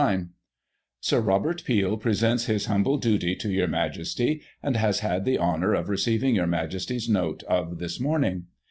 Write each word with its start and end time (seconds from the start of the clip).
* 0.51 0.99
Sir 0.99 1.21
Robert 1.21 1.63
Peel 1.63 1.95
presents 1.95 2.45
his 2.45 2.65
humble 2.65 2.97
duty 2.97 3.35
to 3.35 3.51
your 3.51 3.67
Majesty, 3.67 4.41
and 4.63 4.75
has 4.75 5.01
had 5.01 5.25
the 5.25 5.37
honour 5.37 5.75
of 5.75 5.89
receiving 5.89 6.33
your 6.33 6.47
Majesty's 6.47 7.07
note 7.07 7.43
of 7.43 7.77
this 7.77 7.99
morning. 7.99 8.47